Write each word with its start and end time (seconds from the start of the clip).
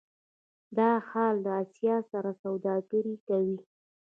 دا 0.77 0.91
ښار 1.07 1.33
له 1.45 1.51
اسیا 1.63 1.97
سره 2.11 2.29
سوداګري 2.43 3.15
کوي. 3.27 3.57